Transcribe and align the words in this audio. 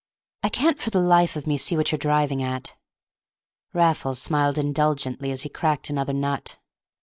"I 0.41 0.49
can't 0.49 0.81
for 0.81 0.89
the 0.89 0.99
life 0.99 1.35
of 1.35 1.45
me 1.45 1.59
see 1.59 1.77
what 1.77 1.91
you're 1.91 1.99
driving 1.99 2.41
at." 2.41 2.75
Raffles 3.71 4.19
smiled 4.19 4.57
indulgently 4.57 5.29
as 5.29 5.43
he 5.43 5.49
cracked 5.49 5.91
another 5.91 6.11
nut. 6.11 6.57